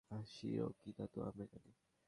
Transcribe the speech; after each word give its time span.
শিরক 0.27 0.73
কি 0.81 0.91
তাতো 0.93 1.17
আমরা 1.21 1.45
জানি। 1.45 1.71